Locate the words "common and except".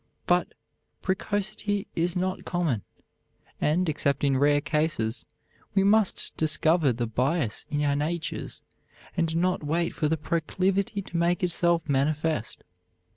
2.43-4.23